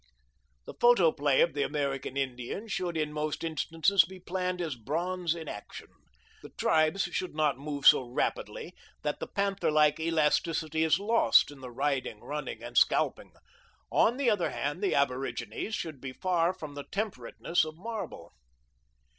The 0.65 0.73
photoplay 0.79 1.41
of 1.41 1.53
the 1.53 1.61
American 1.61 2.17
Indian 2.17 2.67
should 2.67 2.97
in 2.97 3.13
most 3.13 3.43
instances 3.43 4.03
be 4.03 4.19
planned 4.19 4.59
as 4.59 4.75
bronze 4.75 5.35
in 5.35 5.47
action. 5.47 5.89
The 6.41 6.49
tribes 6.49 7.03
should 7.03 7.35
not 7.35 7.59
move 7.59 7.85
so 7.85 8.01
rapidly 8.09 8.73
that 9.03 9.19
the 9.19 9.27
panther 9.27 9.69
like 9.69 9.99
elasticity 9.99 10.83
is 10.83 10.97
lost 10.97 11.51
in 11.51 11.59
the 11.61 11.69
riding, 11.69 12.19
running, 12.19 12.63
and 12.63 12.75
scalping. 12.79 13.33
On 13.91 14.17
the 14.17 14.31
other 14.31 14.49
hand, 14.49 14.81
the 14.81 14.95
aborigines 14.95 15.75
should 15.75 16.01
be 16.01 16.13
far 16.13 16.51
from 16.51 16.73
the 16.73 16.85
temperateness 16.85 17.63
of 17.63 17.77
marble. 17.77 18.33